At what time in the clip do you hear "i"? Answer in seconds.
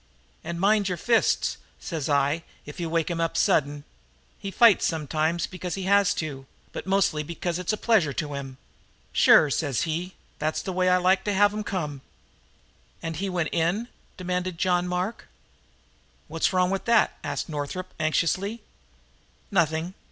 2.09-2.41, 10.89-10.97